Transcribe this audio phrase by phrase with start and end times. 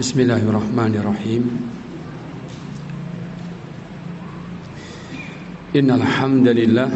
[0.00, 1.42] بسم الله الرحمن الرحيم
[5.76, 6.90] إن الحمد لله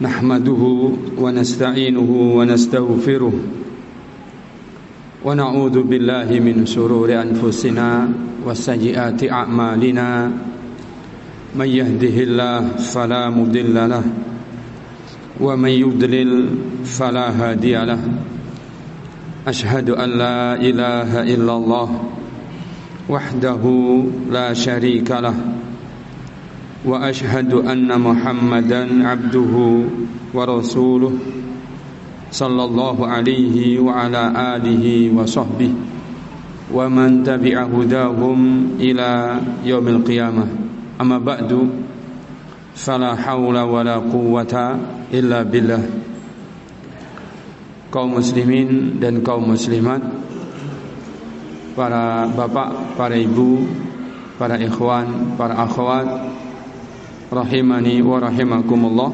[0.00, 0.62] نحمده
[1.20, 3.34] ونستعينه ونستغفره
[5.24, 7.88] ونعوذ بالله من شرور أنفسنا
[8.46, 10.08] وسيئات أعمالنا
[11.60, 12.60] من يهده الله
[12.96, 14.04] فلا مضل له
[15.40, 16.30] ومن يضلل
[16.88, 18.00] فلا هادي له
[19.46, 21.88] أشهد أن لا إله إلا الله
[23.08, 23.62] وحده
[24.30, 25.34] لا شريك له
[26.84, 29.54] وأشهد أن محمدا عبده
[30.34, 31.12] ورسوله
[32.32, 34.22] صلى الله عليه وعلى
[34.56, 35.72] آله وصحبه
[36.74, 38.40] ومن تبع هداهم
[38.80, 40.46] إلى يوم القيامة.
[41.00, 41.70] أما بعد
[42.74, 44.78] فلا حول ولا قوة
[45.14, 45.82] إلا بالله.
[47.96, 50.04] Kaum muslimin dan kaum muslimat
[51.72, 53.64] para bapak, para ibu,
[54.36, 56.04] para ikhwan, para akhwat
[57.32, 59.12] rahimani wa rahimakumullah.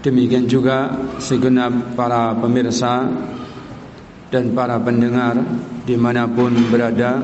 [0.00, 0.88] Demikian juga
[1.20, 3.12] segenap para pemirsa
[4.32, 5.36] dan para pendengar
[5.84, 7.20] di mana pun berada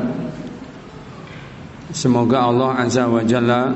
[1.96, 3.72] semoga Allah azza wa jalla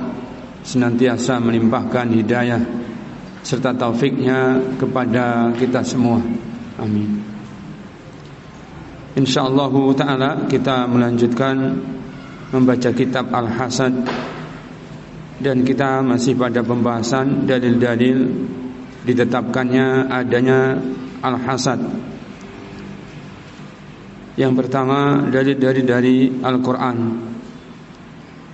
[0.60, 2.83] senantiasa melimpahkan hidayah
[3.44, 6.18] serta taufiknya kepada kita semua.
[6.80, 7.20] Amin.
[9.14, 11.78] Insyaallah taala kita melanjutkan
[12.50, 13.94] membaca kitab Al-Hasad.
[15.34, 18.18] Dan kita masih pada pembahasan dalil-dalil
[19.04, 20.78] ditetapkannya adanya
[21.20, 21.82] al-hasad.
[24.34, 26.98] Yang pertama dari dari dari Al-Qur'an.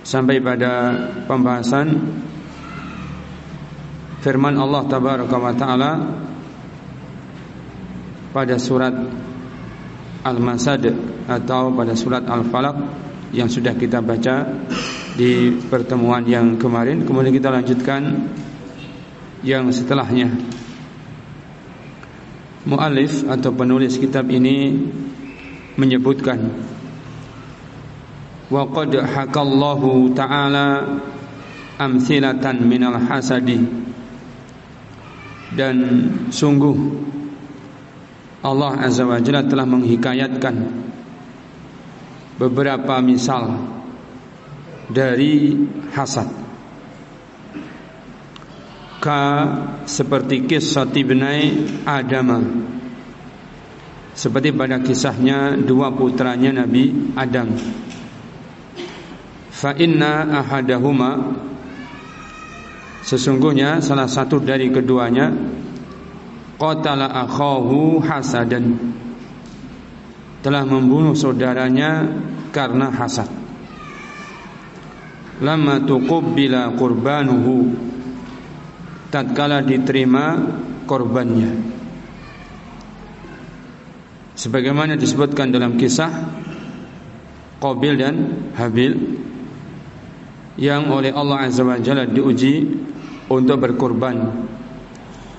[0.01, 0.97] Sampai pada
[1.29, 1.87] pembahasan
[4.21, 5.91] firman Allah tabaraka wa taala
[8.31, 8.93] pada surat
[10.21, 10.85] Al-Masad
[11.25, 12.77] atau pada surat Al-Falaq
[13.33, 14.45] yang sudah kita baca
[15.17, 17.01] di pertemuan yang kemarin.
[17.03, 18.29] Kemudian kita lanjutkan
[19.41, 20.29] yang setelahnya.
[22.61, 24.77] Mu'alif atau penulis kitab ini
[25.81, 26.37] menyebutkan
[28.53, 31.01] wa qad hakallahu ta'ala
[31.81, 33.80] amsilatan minal hasadi
[35.51, 35.75] dan
[36.31, 36.77] sungguh
[38.41, 40.55] Allah Azza wa Jalla telah menghikayatkan
[42.41, 43.59] beberapa misal
[44.89, 45.53] dari
[45.93, 46.27] hasad
[49.01, 49.21] ka
[49.85, 51.53] seperti kisah ibnai
[51.85, 52.29] Adam
[54.11, 57.49] seperti pada kisahnya dua putranya Nabi Adam.
[59.51, 61.11] Fa inna ahadahuma
[63.01, 65.33] sesungguhnya salah satu dari keduanya
[66.61, 68.77] qatala akhahu hasadan.
[70.41, 72.05] Telah membunuh saudaranya
[72.49, 73.29] karena hasad.
[75.41, 77.89] Lama tuqabbila qurbanuhu.
[79.13, 80.39] Tatkala diterima
[80.89, 81.51] korbannya.
[84.33, 86.09] Sebagaimana disebutkan dalam kisah
[87.61, 88.15] Qabil dan
[88.57, 88.93] Habil
[90.57, 92.65] yang oleh Allah Azza wa Jalla diuji
[93.31, 94.45] untuk berkorban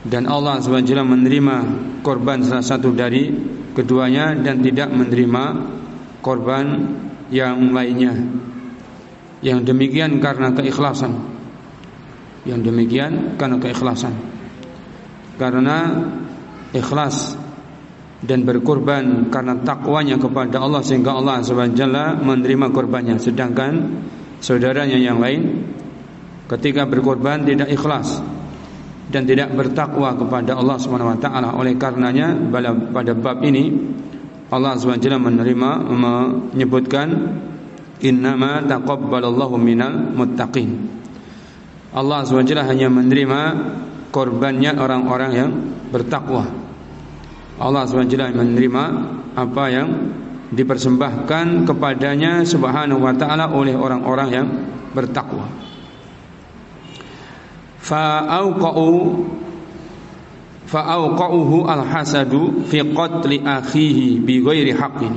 [0.02, 1.56] dan Allah Jalla menerima
[2.00, 3.28] korban salah satu dari
[3.76, 5.44] keduanya dan tidak menerima
[6.24, 6.66] korban
[7.28, 8.16] yang lainnya
[9.44, 11.32] yang demikian karena keikhlasan
[12.42, 14.14] yang demikian karena keikhlasan.
[15.38, 15.78] Karena
[16.74, 17.38] ikhlas
[18.22, 23.18] dan berkorban karena takwanya kepada Allah sehingga Allah SWT menerima korbannya.
[23.18, 23.72] Sedangkan
[24.42, 25.66] saudaranya yang lain
[26.50, 28.18] ketika berkorban tidak ikhlas
[29.12, 31.26] dan tidak bertakwa kepada Allah SWT.
[31.52, 32.32] Oleh karenanya
[32.92, 33.68] pada bab ini
[34.52, 37.08] Allah SWT menerima menyebutkan
[38.04, 41.00] innama taqabbalallahu minal muttaqin.
[41.92, 43.40] Allah SWT hanya menerima
[44.12, 45.50] korbannya orang-orang yang
[45.92, 46.48] bertakwa.
[47.60, 48.84] Allah SWT menerima
[49.36, 49.88] apa yang
[50.52, 54.46] dipersembahkan kepadanya subhanahu wa ta'ala oleh orang-orang yang
[54.92, 55.48] bertakwa.
[57.82, 58.90] Fa'auqa'u
[60.70, 65.12] fa'auqa'uhu al-hasadu fi qatli akhihi bi ghairi haqqin.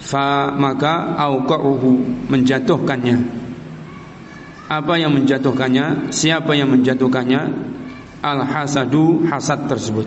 [0.00, 3.40] Fa maka auqa'uhu menjatuhkannya
[4.70, 6.14] apa yang menjatuhkannya?
[6.14, 7.42] Siapa yang menjatuhkannya?
[8.22, 10.06] Al-hasadu hasad tersebut.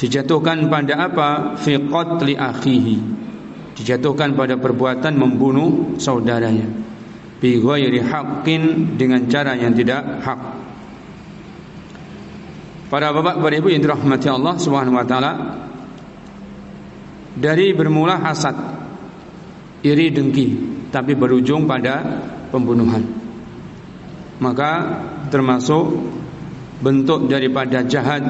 [0.00, 1.28] Dijatuhkan pada apa?
[1.60, 2.96] Fi qatli akhihi.
[3.76, 6.64] Dijatuhkan pada perbuatan membunuh saudaranya.
[7.44, 10.40] Bi ghairi haqqin dengan cara yang tidak hak.
[12.88, 15.32] Para bapak, para ibu yang dirahmati Allah Subhanahu wa taala,
[17.36, 18.56] dari bermula hasad,
[19.84, 20.56] iri dengki,
[20.88, 22.00] tapi berujung pada
[22.48, 23.04] pembunuhan.
[24.40, 24.72] Maka
[25.28, 26.00] termasuk
[26.80, 28.24] bentuk daripada jahat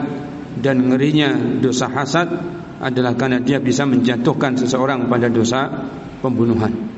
[0.59, 2.35] dan ngerinya dosa hasad
[2.83, 5.71] adalah karena dia bisa menjatuhkan seseorang pada dosa
[6.19, 6.94] pembunuhan.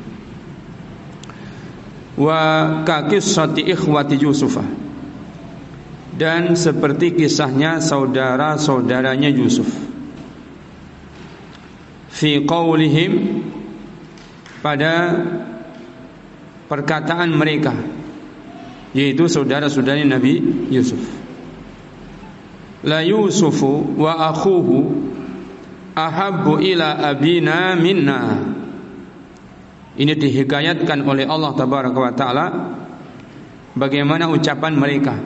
[2.16, 2.40] Wa
[2.88, 4.56] kakissati ikhwati Yusuf
[6.16, 9.68] dan seperti kisahnya saudara-saudaranya Yusuf.
[12.08, 13.44] Fi qaulihim
[14.64, 15.12] pada
[16.72, 17.76] perkataan mereka
[18.96, 20.40] yaitu saudara-saudari Nabi
[20.72, 20.98] Yusuf.
[22.80, 24.76] La Yusufu wa akhuhu
[25.92, 28.55] ahabbu ila abina minna
[29.96, 32.46] ini dihikayatkan oleh Allah tabaraka wa taala
[33.72, 35.16] bagaimana ucapan mereka.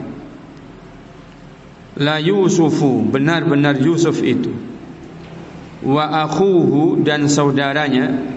[1.99, 4.51] La Yusufu benar-benar Yusuf itu.
[5.83, 8.31] Wa akhuhu dan saudaranya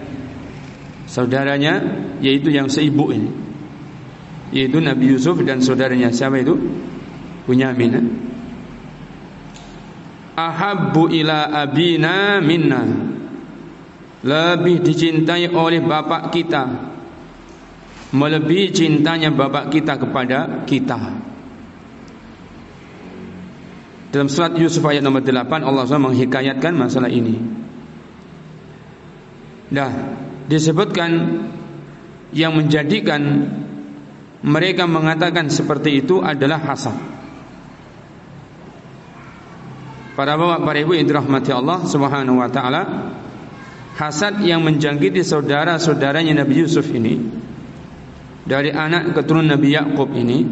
[1.07, 1.79] saudaranya
[2.19, 3.31] yaitu yang seibu ini.
[4.51, 6.11] Yaitu Nabi Yusuf dan saudaranya.
[6.11, 6.55] Siapa itu?
[7.47, 8.05] Bunyamin eh?
[10.35, 12.83] ahabbu ila abina minna
[14.25, 16.63] lebih dicintai oleh bapak kita
[18.09, 20.97] melebihi cintanya bapak kita kepada kita
[24.15, 27.35] dalam surat Yusuf ayat nomor 8 Allah SWT menghikayatkan masalah ini.
[29.67, 29.91] Dah
[30.47, 31.11] disebutkan
[32.31, 33.19] yang menjadikan
[34.39, 36.95] mereka mengatakan seperti itu adalah hasad.
[40.15, 42.81] Para bapak, para ibu yang dirahmati Allah Subhanahu wa taala,
[43.95, 47.15] hasad yang menjangkiti saudara-saudaranya Nabi Yusuf ini
[48.43, 50.43] dari anak keturunan Nabi Yakub ini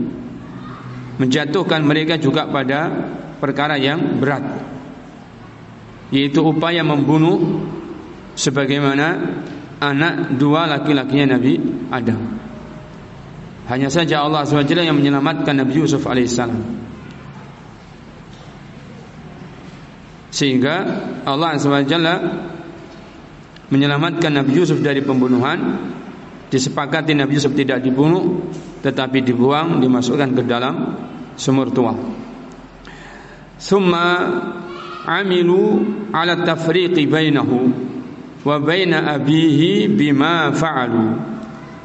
[1.19, 2.90] menjatuhkan mereka juga pada
[3.38, 4.44] perkara yang berat
[6.10, 7.68] yaitu upaya membunuh
[8.34, 9.38] sebagaimana
[9.81, 12.22] anak dua laki-lakinya Nabi Adam.
[13.63, 16.60] Hanya saja Allah SWT yang menyelamatkan Nabi Yusuf alaihissalam.
[20.34, 20.75] Sehingga
[21.24, 21.96] Allah SWT
[23.74, 25.58] menyelamatkan Nabi Yusuf dari pembunuhan
[26.54, 28.54] disepakati Nabi Yusuf tidak dibunuh
[28.86, 30.75] tetapi dibuang dimasukkan ke dalam
[31.34, 31.98] sumur tua.
[33.58, 34.06] Summa
[35.10, 35.81] amilu
[36.14, 37.74] ala tafriqi bainahu
[38.46, 41.06] wa baina abihi bima fa'alu.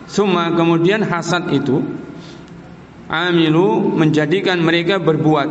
[0.05, 1.81] Summa kemudian hasad itu
[3.09, 5.49] amilu menjadikan mereka berbuat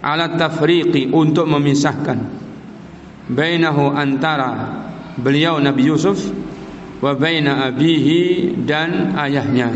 [0.00, 2.16] ala tafriqi untuk memisahkan
[3.28, 6.18] bainahu antara beliau Nabi Yusuf
[7.00, 9.72] wa baina abihi dan ayahnya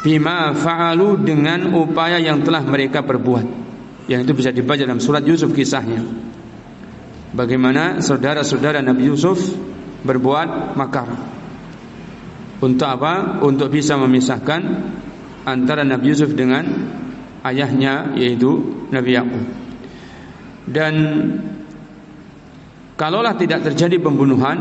[0.00, 3.64] bima fa'alu dengan upaya yang telah mereka perbuat
[4.04, 6.04] yang itu bisa dibaca dalam surat Yusuf kisahnya.
[7.34, 9.40] Bagaimana saudara-saudara Nabi Yusuf
[10.04, 11.08] berbuat makar.
[12.60, 13.40] Untuk apa?
[13.42, 14.60] Untuk bisa memisahkan
[15.48, 16.64] antara Nabi Yusuf dengan
[17.42, 19.44] ayahnya yaitu Nabi Yakub.
[20.68, 20.94] Dan
[22.94, 24.58] kalaulah tidak terjadi pembunuhan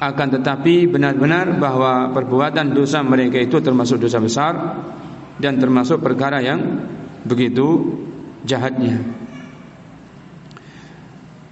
[0.00, 4.52] akan tetapi benar-benar bahwa perbuatan dosa mereka itu termasuk dosa besar
[5.36, 6.88] dan termasuk perkara yang
[7.28, 8.00] begitu
[8.48, 8.96] jahatnya.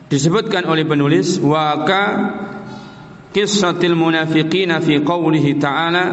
[0.08, 2.04] Disebutkan oleh penulis wa ka
[3.37, 6.04] qissatil munafiqina fi qawlihi ta'ala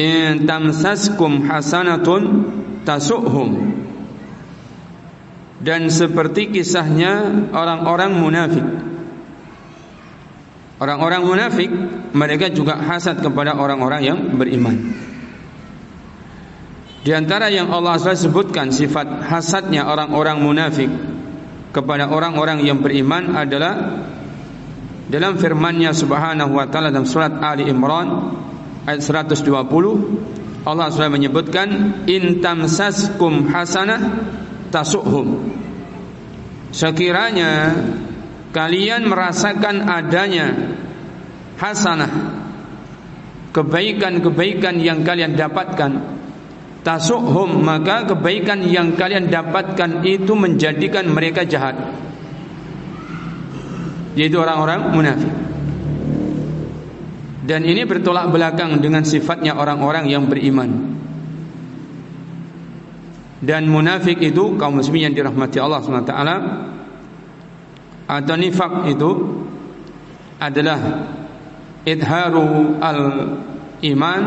[0.00, 2.22] in tamsaskum hasanatun
[2.88, 3.81] tasuhum
[5.62, 8.66] dan seperti kisahnya orang-orang munafik
[10.82, 11.70] Orang-orang munafik
[12.10, 14.74] mereka juga hasad kepada orang-orang yang beriman.
[17.06, 20.90] Di antara yang Allah SWT sebutkan sifat hasadnya orang-orang munafik
[21.70, 24.02] kepada orang-orang yang beriman adalah
[25.06, 28.34] dalam firman-Nya Subhanahu wa taala dalam surat Ali Imran
[28.82, 31.68] ayat 120 Allah SWT menyebutkan
[32.10, 34.02] in tamsaskum hasanah
[34.72, 35.52] tasuhum
[36.72, 37.76] sekiranya
[38.56, 40.74] kalian merasakan adanya
[41.60, 42.42] hasanah
[43.52, 46.22] kebaikan-kebaikan yang kalian dapatkan
[46.82, 51.78] tasuhum maka kebaikan yang kalian dapatkan itu menjadikan mereka jahat.
[54.12, 55.32] Yaitu orang-orang munafik.
[57.42, 61.00] Dan ini bertolak belakang dengan sifatnya orang-orang yang beriman
[63.42, 66.14] dan munafik itu kaum muslimin yang dirahmati Allah SWT
[68.06, 69.10] atau nifak itu
[70.38, 70.78] adalah
[71.82, 73.02] idharu al
[73.82, 74.22] iman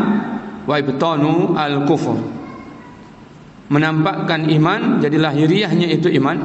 [0.68, 2.20] wa ibtanu al kufur
[3.72, 6.38] menampakkan iman jadi lahiriahnya itu iman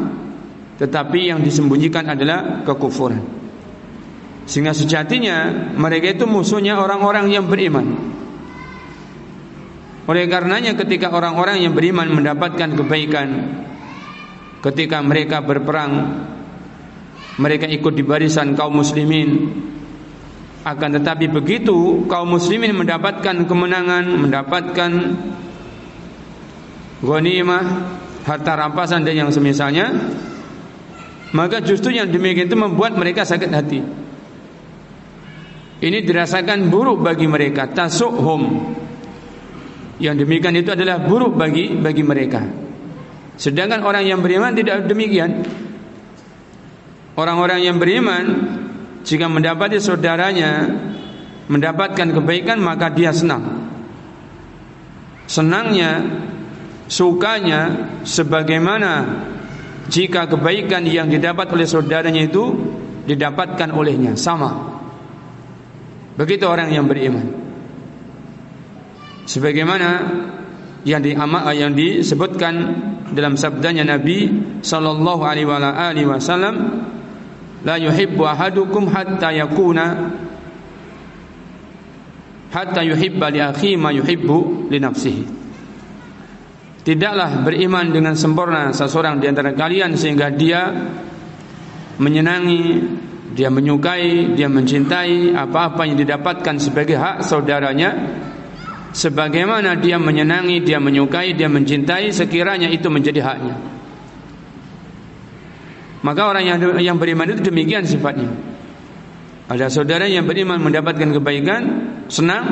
[0.80, 3.20] tetapi yang disembunyikan adalah kekufuran.
[4.48, 8.16] Sehingga sejatinya mereka itu musuhnya orang-orang yang beriman.
[10.08, 13.28] Oleh karenanya ketika orang-orang yang beriman mendapatkan kebaikan
[14.60, 16.20] ketika mereka berperang
[17.40, 19.48] mereka ikut di barisan kaum muslimin
[20.60, 24.90] akan tetapi begitu kaum muslimin mendapatkan kemenangan, mendapatkan
[27.00, 27.64] ghanimah,
[28.28, 29.88] harta rampasan dan yang semisalnya,
[31.32, 33.80] maka justru yang demikian itu membuat mereka sakit hati.
[35.80, 38.76] Ini dirasakan buruk bagi mereka, tasuhum.
[40.00, 42.40] Yang demikian itu adalah buruk bagi bagi mereka.
[43.36, 45.44] Sedangkan orang yang beriman tidak demikian.
[47.20, 48.24] Orang-orang yang beriman
[49.04, 50.72] jika mendapati saudaranya
[51.52, 53.68] mendapatkan kebaikan maka dia senang.
[55.28, 56.00] Senangnya,
[56.88, 59.24] sukanya sebagaimana
[59.90, 62.56] jika kebaikan yang didapat oleh saudaranya itu
[63.04, 64.80] didapatkan olehnya sama.
[66.14, 67.49] Begitu orang yang beriman.
[69.30, 69.90] Sebagaimana
[70.82, 71.14] yang di
[71.54, 72.54] yang disebutkan
[73.14, 74.26] dalam sabdanya Nabi
[74.58, 76.82] sallallahu alaihi wasallam
[77.62, 79.86] la yuhibbu ahadukum hatta yakuna
[82.50, 85.24] hatta yuhibba li akhi ma yuhibbu li nafsihi.
[86.82, 90.74] Tidaklah beriman dengan sempurna seseorang di antara kalian sehingga dia
[92.02, 92.82] menyenangi,
[93.36, 97.90] dia menyukai, dia mencintai apa-apa yang didapatkan sebagai hak saudaranya
[98.92, 103.56] sebagaimana dia menyenangi, dia menyukai, dia mencintai sekiranya itu menjadi haknya.
[106.00, 108.32] Maka orang yang yang beriman itu demikian sifatnya.
[109.50, 111.62] Ada saudara yang beriman mendapatkan kebaikan,
[112.06, 112.44] senang,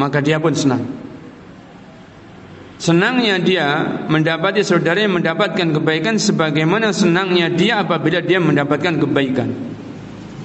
[0.00, 0.82] maka dia pun senang.
[2.80, 3.66] Senangnya dia
[4.08, 9.52] mendapati saudara yang mendapatkan kebaikan sebagaimana senangnya dia apabila dia mendapatkan kebaikan.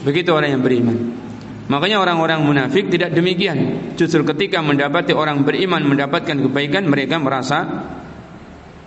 [0.03, 1.24] Begitu orang yang beriman.
[1.65, 3.89] Makanya orang-orang munafik tidak demikian.
[3.97, 7.65] Justru ketika mendapati orang beriman mendapatkan kebaikan, mereka merasa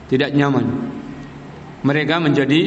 [0.07, 0.95] tidak nyaman.
[1.83, 2.61] Mereka menjadi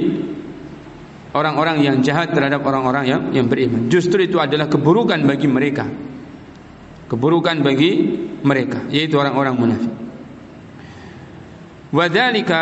[1.31, 3.87] orang-orang yang jahat terhadap orang-orang yang yang beriman.
[3.87, 5.87] Justru itu adalah keburukan bagi mereka.
[7.07, 7.91] Keburukan bagi
[8.43, 9.93] mereka, yaitu orang-orang munafik.
[11.91, 12.61] Wadzalika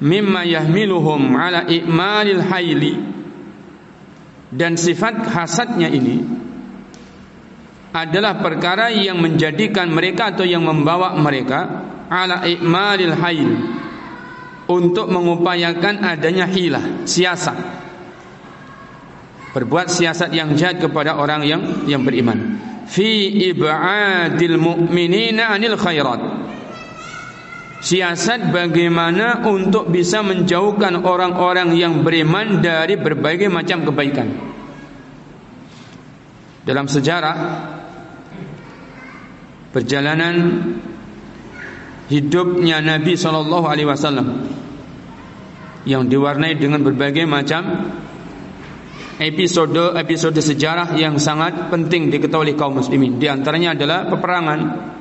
[0.00, 2.92] mimma yahmiluhum ala i'malil hayli
[4.52, 6.20] dan sifat hasadnya ini
[7.92, 13.50] adalah perkara yang menjadikan mereka atau yang membawa mereka ala i'malil hayl
[14.68, 17.58] untuk mengupayakan adanya hilah, siasat.
[19.52, 22.56] Berbuat siasat yang jahat kepada orang yang yang beriman.
[22.88, 26.20] Fi ib'adil mu'minina anil khairat.
[27.82, 34.28] Siasat bagaimana untuk bisa menjauhkan orang-orang yang beriman dari berbagai macam kebaikan.
[36.62, 37.36] Dalam sejarah
[39.74, 40.62] perjalanan
[42.06, 44.28] hidupnya Nabi Shallallahu Alaihi Wasallam
[45.82, 47.90] yang diwarnai dengan berbagai macam
[49.18, 53.18] episode-episode sejarah yang sangat penting diketahui kaum muslimin.
[53.18, 54.91] Di antaranya adalah peperangan.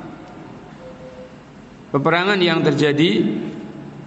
[1.91, 3.19] Peperangan yang terjadi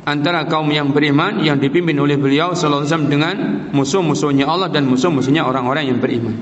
[0.05, 3.37] antara kaum yang beriman yang dipimpin oleh beliau sallallahu dengan
[3.73, 6.33] musuh-musuhnya Allah dan musuh-musuhnya orang-orang yang beriman.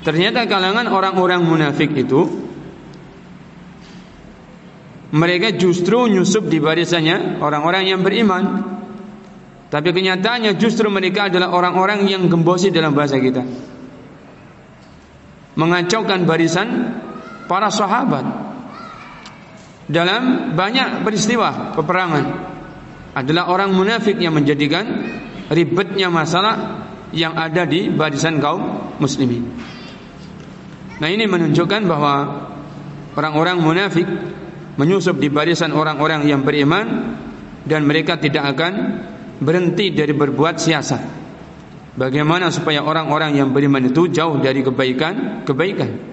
[0.00, 2.24] Ternyata kalangan orang-orang munafik itu
[5.12, 8.44] mereka justru nyusup di barisannya orang-orang yang beriman.
[9.70, 13.44] Tapi kenyataannya justru mereka adalah orang-orang yang gembosi dalam bahasa kita.
[15.54, 16.68] Mengacaukan barisan
[17.46, 18.49] para sahabat.
[19.90, 22.24] Dalam banyak peristiwa peperangan
[23.10, 24.86] adalah orang munafik yang menjadikan
[25.50, 29.50] ribetnya masalah yang ada di barisan kaum muslimin.
[31.02, 32.14] Nah ini menunjukkan bahwa
[33.18, 34.06] orang-orang munafik
[34.78, 37.18] menyusup di barisan orang-orang yang beriman
[37.66, 39.02] dan mereka tidak akan
[39.42, 41.02] berhenti dari berbuat siasat.
[41.98, 46.09] Bagaimana supaya orang-orang yang beriman itu jauh dari kebaikan-kebaikan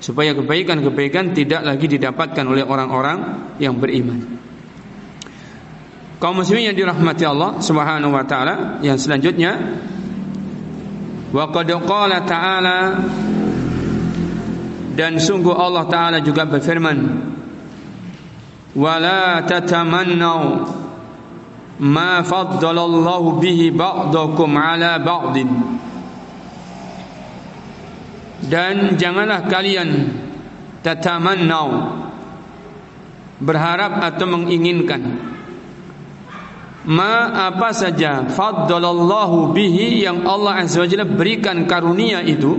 [0.00, 3.18] supaya kebaikan-kebaikan tidak lagi didapatkan oleh orang-orang
[3.60, 4.18] yang beriman.
[6.16, 9.52] Kaum muslimin yang dirahmati Allah Subhanahu wa taala, yang selanjutnya
[11.36, 12.78] wa qad qala ta'ala
[14.96, 16.98] dan sungguh Allah taala juga berfirman
[18.72, 20.64] wala tatamannau
[21.84, 25.48] ma faddalallahu bihi ba'dakum ala ba'din
[28.46, 30.10] dan janganlah kalian
[30.82, 31.98] tatamannau
[33.42, 35.02] berharap atau menginginkan
[36.86, 42.54] ma apa saja faddalallahu bihi yang Allah azza wajalla berikan karunia itu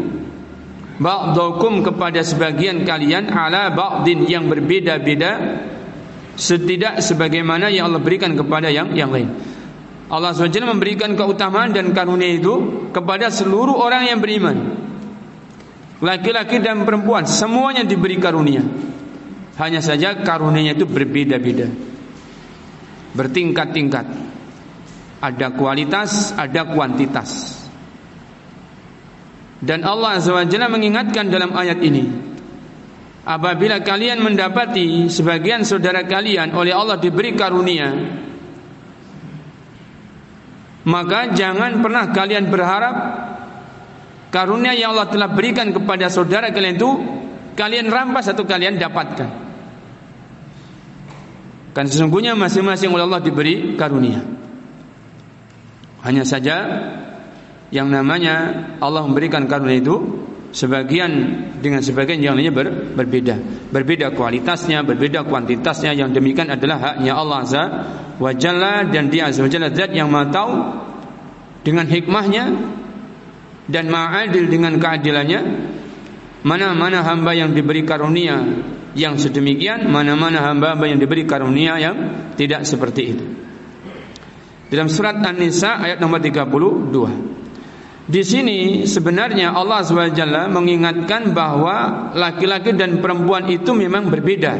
[0.97, 5.63] ba'dakum kepada sebagian kalian ala ba'din yang berbeda-beda
[6.37, 9.29] setidak sebagaimana yang Allah berikan kepada yang yang lain.
[10.07, 14.86] Allah SWT memberikan keutamaan dan karunia itu kepada seluruh orang yang beriman.
[15.97, 18.61] Laki-laki dan perempuan semuanya diberi karunia.
[19.57, 21.65] Hanya saja karunianya itu berbeda-beda
[23.17, 24.05] bertingkat-tingkat.
[25.17, 27.57] Ada kualitas, ada kuantitas.
[29.57, 32.05] Dan Allah SWT mengingatkan dalam ayat ini
[33.25, 37.89] Apabila kalian mendapati sebagian saudara kalian oleh Allah diberi karunia
[40.85, 42.95] Maka jangan pernah kalian berharap
[44.27, 46.91] Karunia yang Allah telah berikan kepada saudara kalian itu
[47.57, 49.47] Kalian rampas atau kalian dapatkan
[51.73, 54.25] kan sesungguhnya masing-masing oleh Allah diberi karunia.
[56.01, 56.57] Hanya saja
[57.69, 61.11] yang namanya Allah memberikan karunia itu sebagian
[61.61, 63.69] dengan sebagian yang lainnya ber, berbeda.
[63.69, 65.93] Berbeda kualitasnya, berbeda kuantitasnya.
[65.93, 67.63] Yang demikian adalah haknya Allah Azza
[68.17, 70.53] wa Jalla dan Dia Azza wa Jalla zat yang Maha tahu
[71.61, 72.43] dengan hikmahnya
[73.67, 75.41] dan ma'adil dengan keadilannya
[76.47, 78.39] mana-mana hamba yang diberi karunia
[78.95, 81.95] yang sedemikian mana-mana hamba-hamba yang diberi karunia yang
[82.33, 83.25] tidak seperti itu.
[84.67, 86.91] Dalam surat An-Nisa ayat nomor 32.
[88.07, 94.53] Di sini sebenarnya Allah SWT mengingatkan bahwa laki-laki dan perempuan itu memang berbeda.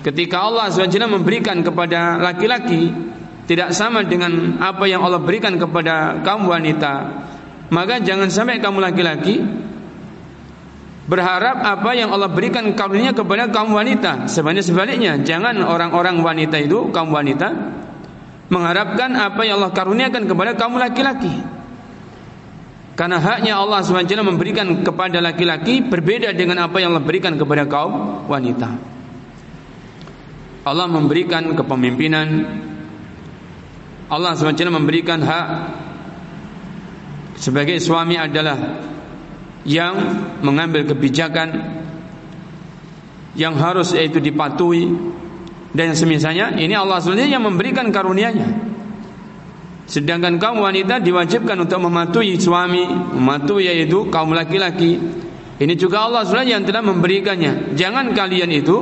[0.00, 2.88] Ketika Allah SWT memberikan kepada laki-laki
[3.44, 6.92] tidak sama dengan apa yang Allah berikan kepada kaum wanita,
[7.70, 9.42] maka jangan sampai kamu laki-laki
[11.10, 14.30] berharap apa yang Allah berikan karunia kepada kaum wanita.
[14.30, 17.50] Sebenarnya sebaliknya, jangan orang-orang wanita itu kaum wanita
[18.50, 21.34] mengharapkan apa yang Allah karuniakan kepada kaum laki-laki.
[22.98, 28.26] Karena haknya Allah SWT memberikan kepada laki-laki berbeda dengan apa yang Allah berikan kepada kaum
[28.28, 28.68] wanita.
[30.60, 32.28] Allah memberikan kepemimpinan
[34.10, 35.46] Allah SWT memberikan hak
[37.40, 38.84] sebagai suami adalah
[39.64, 39.96] yang
[40.44, 41.80] mengambil kebijakan
[43.32, 44.92] yang harus yaitu dipatuhi
[45.70, 48.48] dan semisalnya ini Allah SWT yang memberikan karunia-Nya.
[49.86, 54.98] Sedangkan kaum wanita diwajibkan untuk mematuhi suami, mematuhi yaitu kaum laki-laki.
[55.60, 57.74] Ini juga Allah SWT yang telah memberikannya.
[57.74, 58.76] Jangan kalian itu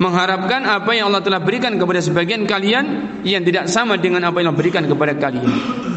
[0.00, 2.84] mengharapkan apa yang Allah telah berikan kepada sebagian kalian
[3.22, 5.89] yang tidak sama dengan apa yang Allah berikan kepada kalian.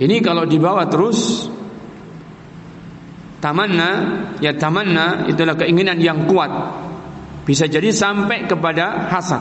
[0.00, 1.50] Ini kalau dibawa terus
[3.40, 3.90] Tamanna
[4.44, 6.52] ya tamanna itulah keinginan yang kuat.
[7.48, 9.40] Bisa jadi sampai kepada hasad.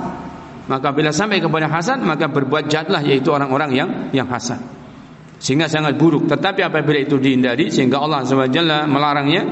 [0.72, 4.64] Maka bila sampai kepada hasad maka berbuat jahatlah yaitu orang-orang yang yang hasad.
[5.44, 6.32] Sehingga sangat buruk.
[6.32, 9.44] Tetapi apabila itu dihindari sehingga Allah SWT melarangnya,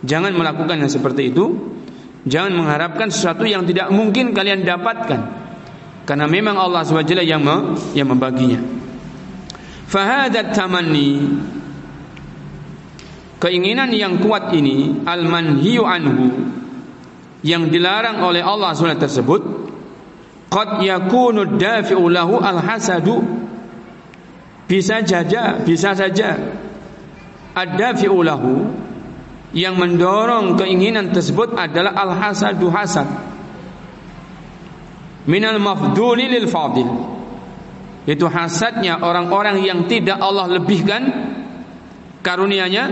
[0.00, 1.76] jangan melakukan yang seperti itu.
[2.26, 5.20] Jangan mengharapkan sesuatu yang tidak mungkin kalian dapatkan.
[6.08, 7.44] Karena memang Allah SWT yang
[7.92, 8.85] yang membaginya.
[9.86, 11.22] Fahadat tamanni.
[13.38, 16.32] Keinginan yang kuat ini al-manhiyu anhu
[17.46, 19.42] yang dilarang oleh Allah SWT tersebut
[20.50, 23.22] qad yakunu dafi'u lahu al-hasadu.
[24.66, 26.34] Bisa saja bisa saja
[27.54, 28.66] ad-dafi'u lahu
[29.54, 33.06] yang mendorong keinginan tersebut adalah al-hasadu hasad.
[35.30, 37.15] Minal mafduli lil fadil
[38.06, 41.02] itu hasadnya orang-orang yang tidak Allah lebihkan
[42.22, 42.84] karunianya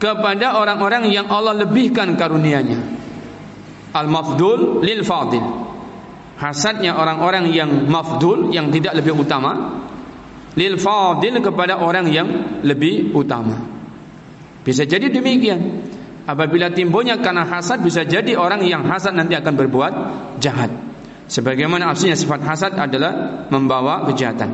[0.00, 2.80] kepada orang-orang yang Allah lebihkan karunia-Nya.
[3.92, 5.44] Al-mafdul lil fadil.
[6.40, 9.84] Hasadnya orang-orang yang mafdul yang tidak lebih utama
[10.56, 12.28] lil fadil kepada orang yang
[12.64, 13.60] lebih utama.
[14.64, 15.84] Bisa jadi demikian.
[16.22, 19.92] Apabila timbulnya karena hasad bisa jadi orang yang hasad nanti akan berbuat
[20.38, 20.91] jahat.
[21.32, 24.52] Sebagaimana aslinya sifat hasad adalah membawa kejahatan.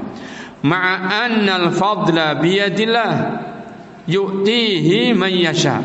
[0.63, 3.11] Ma'annal fadla biyadillah
[4.07, 5.83] yu'tihi man yasha.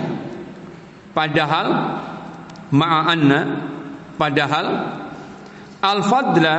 [1.17, 1.67] Padahal
[2.69, 3.39] ma'anna
[4.21, 4.65] padahal
[5.81, 6.55] al-fadla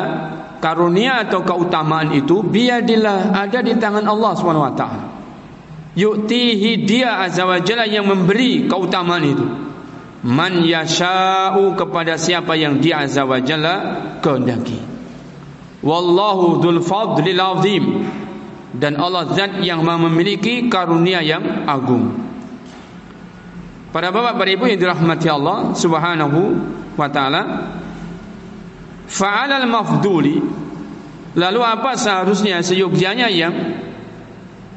[0.58, 5.04] karunia atau keutamaan itu biadillah ada di tangan Allah Subhanahu wa taala.
[5.94, 9.46] Yu'tihi dia azza wa jalla yang memberi keutamaan itu.
[10.24, 13.74] Man yasha'u kepada siapa yang dia azza wa jalla
[14.24, 14.80] kehendaki.
[15.84, 17.84] Wallahu dzul fadlil azim
[18.72, 22.24] dan Allah zat yang memiliki karunia yang agung.
[23.92, 26.40] Para bapak para ibu yang dirahmati Allah Subhanahu
[26.96, 27.42] wa taala
[29.04, 30.40] fa'alal mafduli
[31.36, 33.54] lalu apa seharusnya seyogyanya yang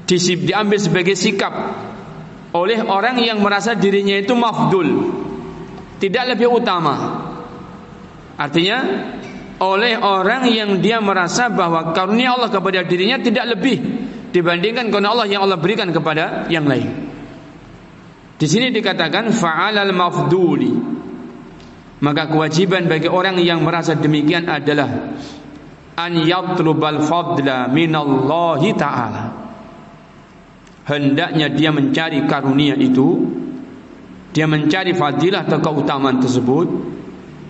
[0.06, 1.54] diambil sebagai sikap
[2.52, 4.88] oleh orang yang merasa dirinya itu mafdul
[5.98, 7.26] tidak lebih utama.
[8.38, 8.78] Artinya
[9.58, 13.78] oleh orang yang dia merasa bahwa karunia Allah kepada dirinya tidak lebih
[14.30, 17.10] dibandingkan karunia Allah yang Allah berikan kepada yang lain.
[18.38, 20.74] Di sini dikatakan fa'alal mafduli.
[21.98, 25.18] Maka kewajiban bagi orang yang merasa demikian adalah
[25.98, 29.24] an yatlubal fadla minallahi ta'ala.
[30.86, 33.26] Hendaknya dia mencari karunia itu
[34.38, 36.70] dia mencari fadilah atau keutamaan tersebut.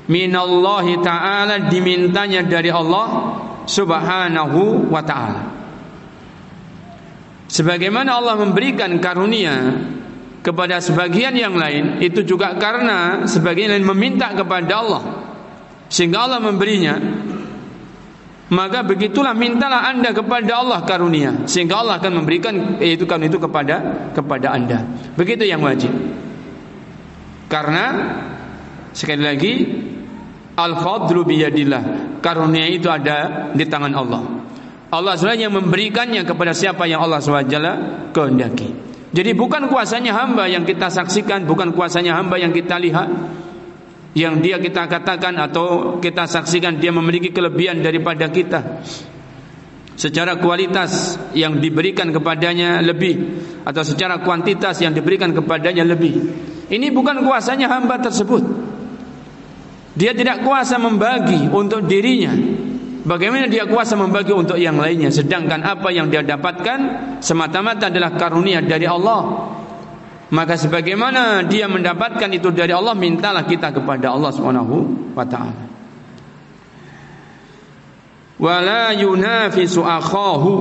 [0.08, 3.36] Minallahi ta'ala dimintanya dari Allah
[3.68, 5.44] subhanahu wa ta'ala.
[7.52, 9.76] Sebagaimana Allah memberikan karunia
[10.40, 15.04] kepada sebagian yang lain itu juga karena sebagian lain meminta kepada Allah.
[15.92, 16.96] Sehingga Allah memberinya.
[18.48, 21.44] Maka begitulah mintalah anda kepada Allah karunia.
[21.52, 23.76] Sehingga Allah akan memberikan yaitu karunia itu kepada
[24.16, 24.88] kepada anda.
[25.20, 25.92] Begitu yang wajib
[27.48, 27.86] karena
[28.92, 29.54] sekali lagi
[30.56, 34.24] al-fadlu biyadillah karunia itu ada di tangan Allah
[34.88, 37.58] Allah SWT yang memberikannya kepada siapa yang Allah SWT
[38.16, 43.08] kehendaki jadi bukan kuasanya hamba yang kita saksikan, bukan kuasanya hamba yang kita lihat,
[44.14, 48.84] yang dia kita katakan atau kita saksikan dia memiliki kelebihan daripada kita.
[49.98, 56.14] Secara kualitas yang diberikan kepadanya lebih atau secara kuantitas yang diberikan kepadanya lebih.
[56.68, 58.44] Ini bukan kuasanya hamba tersebut.
[59.98, 62.36] Dia tidak kuasa membagi untuk dirinya,
[63.08, 65.08] Bagaimana dia kuasa membagi untuk yang lainnya?
[65.08, 66.80] Sedangkan apa yang dia dapatkan
[67.24, 69.48] Semata-mata adalah karunia dari Allah.
[70.28, 74.76] Maka sebagaimana dia mendapatkan itu dari Allah Mintalah kita kepada Allah subhanahu
[75.16, 75.64] wa ta'ala.
[78.44, 80.54] Wala yunafisu akhahu.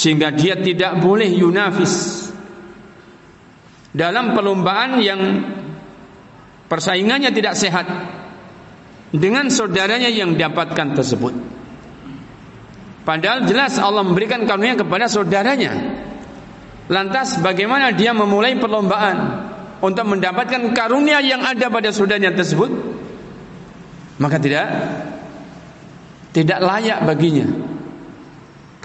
[0.00, 2.23] Sehingga dia tidak boleh yunafis
[3.94, 5.20] Dalam perlombaan yang
[6.64, 7.86] Persaingannya tidak sehat
[9.14, 11.34] dengan saudaranya yang dapatkan tersebut.
[13.04, 16.02] Padahal jelas Allah memberikan karunia kepada saudaranya.
[16.88, 19.16] Lantas bagaimana dia memulai perlombaan
[19.84, 22.72] untuk mendapatkan karunia yang ada pada saudaranya tersebut?
[24.16, 24.66] Maka tidak
[26.32, 27.73] tidak layak baginya.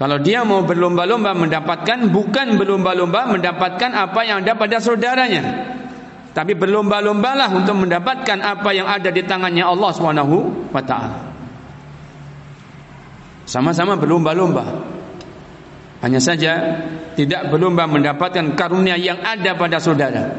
[0.00, 5.76] Kalau dia mau berlomba-lomba mendapatkan bukan berlomba-lomba mendapatkan apa yang ada pada saudaranya.
[6.32, 10.36] Tapi berlomba-lombalah untuk mendapatkan apa yang ada di tangannya Allah Subhanahu
[10.72, 11.20] wa taala.
[13.44, 14.64] Sama-sama berlomba-lomba.
[16.00, 16.80] Hanya saja
[17.12, 20.32] tidak berlomba mendapatkan karunia yang ada pada saudara.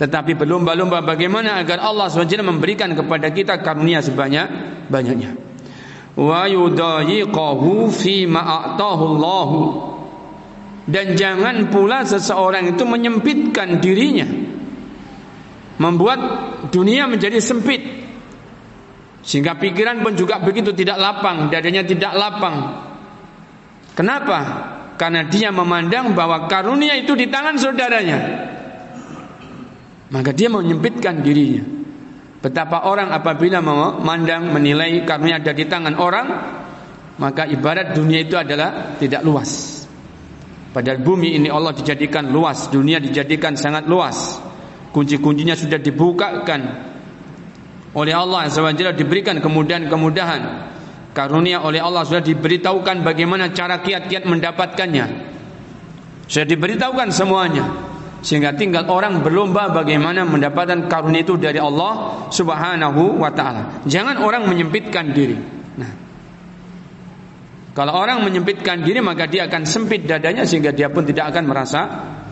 [0.00, 4.48] Tetapi berlomba-lomba bagaimana agar Allah SWT memberikan kepada kita karunia sebanyak
[4.88, 5.43] banyaknya.
[6.14, 9.06] Wa yudayiqahu fi ma'atahu
[10.84, 14.28] dan jangan pula seseorang itu menyempitkan dirinya.
[15.80, 16.20] Membuat
[16.70, 17.82] dunia menjadi sempit.
[19.24, 22.56] Sehingga pikiran pun juga begitu tidak lapang dadanya tidak lapang.
[23.96, 24.38] Kenapa?
[25.00, 28.18] Karena dia memandang bahwa karunia itu di tangan saudaranya.
[30.12, 31.83] Maka dia menyempitkan dirinya
[32.44, 36.26] betapa orang apabila memandang menilai karunia ada di tangan orang
[37.16, 39.74] maka ibarat dunia itu adalah tidak luas
[40.74, 44.42] Padahal bumi ini Allah dijadikan luas, dunia dijadikan sangat luas.
[44.90, 46.60] Kunci-kuncinya sudah dibukakan
[47.94, 50.42] oleh Allah SWT diberikan kemudahan-kemudahan.
[51.14, 55.06] Karunia oleh Allah sudah diberitahukan bagaimana cara kiat-kiat mendapatkannya.
[56.26, 57.93] Sudah diberitahukan semuanya.
[58.24, 63.84] Sehingga tinggal orang berlomba bagaimana mendapatkan karunia itu dari Allah Subhanahu wa taala.
[63.84, 65.36] Jangan orang menyempitkan diri.
[65.76, 65.92] Nah,
[67.76, 71.80] kalau orang menyempitkan diri maka dia akan sempit dadanya sehingga dia pun tidak akan merasa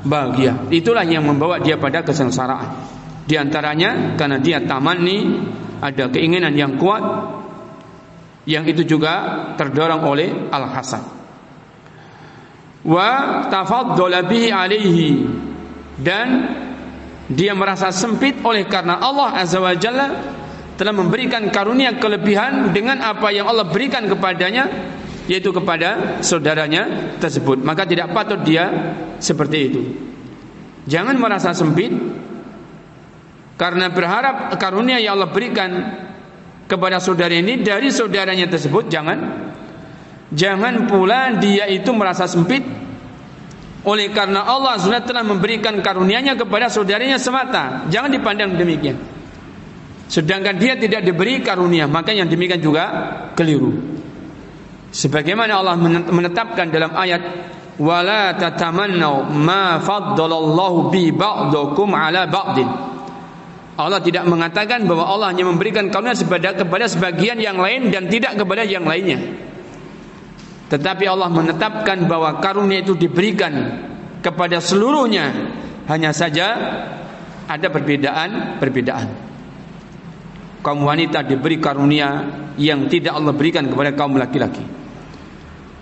[0.01, 0.73] bahagia.
[0.73, 2.89] Itulah yang membawa dia pada kesengsaraan.
[3.29, 5.45] Di antaranya karena dia tamani
[5.85, 7.05] ada keinginan yang kuat
[8.49, 11.05] yang itu juga terdorong oleh al-hasad.
[12.81, 15.07] Wa tafaddala bihi alaihi
[16.01, 16.27] dan
[17.33, 20.09] dia merasa sempit oleh karena Allah Azza wa Jalla
[20.77, 24.69] telah memberikan karunia kelebihan dengan apa yang Allah berikan kepadanya
[25.31, 27.63] yaitu kepada saudaranya tersebut.
[27.63, 29.83] Maka tidak patut dia seperti itu.
[30.91, 31.95] Jangan merasa sempit
[33.55, 35.71] karena berharap karunia yang Allah berikan
[36.67, 38.91] kepada saudara ini dari saudaranya tersebut.
[38.91, 39.19] Jangan.
[40.33, 42.65] Jangan pula dia itu merasa sempit
[43.83, 47.87] oleh karena Allah sudah telah memberikan karunianya kepada saudaranya semata.
[47.91, 48.95] Jangan dipandang demikian.
[50.07, 52.85] Sedangkan dia tidak diberi karunia maka yang demikian juga
[53.35, 53.75] keliru.
[54.93, 55.75] Sebagaimana Allah
[56.13, 57.23] menetapkan dalam ayat
[57.81, 62.69] wala tatamannau ma faddalallahu bi ba'dakum ala ba'din.
[63.73, 68.37] Allah tidak mengatakan bahwa Allah hanya memberikan karunia kepada kepada sebagian yang lain dan tidak
[68.37, 69.51] kepada yang lainnya
[70.73, 73.53] tetapi Allah menetapkan bahwa karunia itu diberikan
[74.25, 75.53] kepada seluruhnya
[75.85, 76.49] hanya saja
[77.45, 79.33] ada perbedaan-perbedaan
[80.63, 82.25] kaum wanita diberi karunia
[82.57, 84.65] yang tidak Allah berikan kepada kaum laki-laki.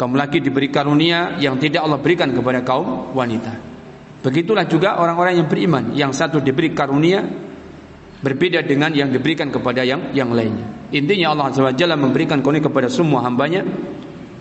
[0.01, 3.53] Kaum laki diberi karunia yang tidak Allah berikan kepada kaum wanita.
[4.25, 7.21] Begitulah juga orang-orang yang beriman, yang satu diberi karunia
[8.25, 10.89] berbeda dengan yang diberikan kepada yang yang lainnya.
[10.93, 13.65] Intinya Allah SWT memberikan karunia kepada semua hambanya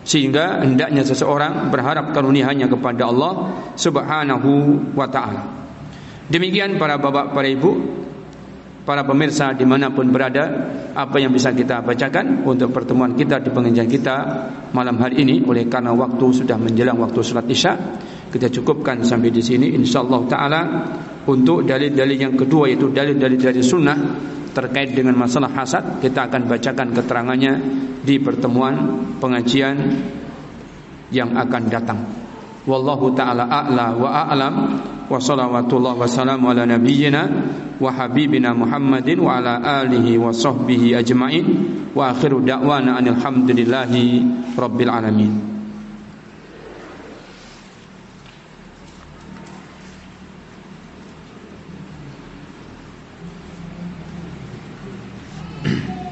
[0.10, 5.46] sehingga hendaknya seseorang berharap karunia hanya kepada Allah Subhanahu wa taala.
[6.26, 7.78] Demikian para bapak, para ibu,
[8.90, 10.50] para pemirsa di mana pun berada
[10.98, 14.16] apa yang bisa kita bacakan untuk pertemuan kita di pengajian kita
[14.74, 17.78] malam hari ini oleh karena waktu sudah menjelang waktu salat isya
[18.34, 20.62] kita cukupkan sampai di sini insyaallah taala
[21.30, 23.98] untuk dalil-dalil yang kedua yaitu dalil-dalil dari sunnah
[24.54, 27.54] terkait dengan masalah hasad kita akan bacakan keterangannya
[28.02, 29.78] di pertemuan pengajian
[31.10, 32.00] yang akan datang.
[32.70, 34.56] Wallahu taala a'la wa a'lam.
[35.10, 37.22] Wa salawatullah wa salamu ala nabiyyina
[37.82, 41.46] wa habibina Muhammadin wa ala alihi wa sahbihi ajmain.
[41.98, 44.22] Wa akhiru da'wana anil hamdulillahi
[44.54, 45.59] rabbil alamin